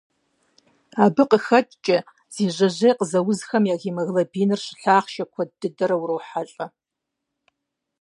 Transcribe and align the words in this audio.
Абы 1.03 1.23
къыхэкӏкӏэ, 1.29 1.97
зи 2.33 2.45
жьэжьей 2.55 2.95
къызэузхэм 2.97 3.63
я 3.73 3.75
гемоглобиныр 3.81 4.59
щылъахъшэ 4.65 5.23
куэд 5.33 5.49
дыдэрэ 5.59 5.95
урохьэлӏэ. 6.01 6.65